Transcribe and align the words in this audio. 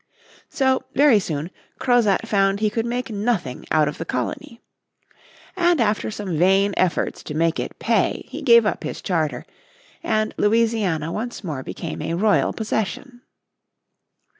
So 0.49 0.85
very 0.95 1.19
soon 1.19 1.51
Crozat 1.79 2.27
found 2.27 2.59
he 2.59 2.71
could 2.71 2.87
make 2.87 3.11
nothing 3.11 3.67
out 3.69 3.87
of 3.87 3.99
the 3.99 4.03
colony. 4.03 4.59
And 5.55 5.79
after 5.79 6.09
some 6.09 6.39
vain 6.39 6.73
efforts 6.75 7.21
to 7.21 7.35
make 7.35 7.59
it 7.59 7.77
pay 7.77 8.25
he 8.27 8.41
gave 8.41 8.65
up 8.65 8.83
his 8.83 8.99
charter, 8.99 9.45
and 10.01 10.33
Louisiana 10.39 11.11
once 11.11 11.43
more 11.43 11.61
became 11.61 12.01
a 12.01 12.15
royal 12.15 12.51
possession. 12.51 13.21